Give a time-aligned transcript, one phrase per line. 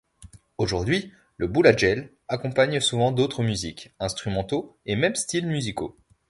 [0.57, 4.47] Aujourd’hui, le bouladjel accompagne souvent d’autres musiques, instruments
[4.87, 5.95] et même styles musicaux.